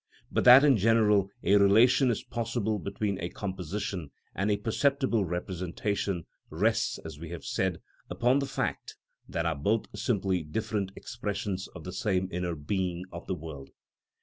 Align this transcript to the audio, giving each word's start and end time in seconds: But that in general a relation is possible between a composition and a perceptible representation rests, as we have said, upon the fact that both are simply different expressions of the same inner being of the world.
But 0.31 0.45
that 0.45 0.63
in 0.63 0.77
general 0.77 1.29
a 1.43 1.57
relation 1.57 2.09
is 2.09 2.23
possible 2.23 2.79
between 2.79 3.21
a 3.21 3.29
composition 3.29 4.09
and 4.33 4.49
a 4.49 4.57
perceptible 4.57 5.25
representation 5.25 6.25
rests, 6.49 6.97
as 7.05 7.19
we 7.19 7.29
have 7.29 7.45
said, 7.45 7.83
upon 8.09 8.39
the 8.39 8.47
fact 8.47 8.97
that 9.29 9.61
both 9.61 9.85
are 9.93 9.97
simply 9.97 10.41
different 10.41 10.91
expressions 10.95 11.67
of 11.75 11.83
the 11.83 11.93
same 11.93 12.27
inner 12.31 12.55
being 12.55 13.03
of 13.11 13.27
the 13.27 13.35
world. 13.35 13.69